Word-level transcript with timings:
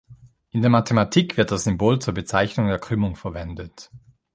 In 0.49 0.61
der 0.61 0.71
Mathematik 0.71 1.37
wird 1.37 1.51
das 1.51 1.65
Symbol 1.65 1.99
zur 1.99 2.15
Bezeichnung 2.15 2.65
der 2.69 2.79
Krümmung 2.79 3.15
verwendet. 3.15 3.91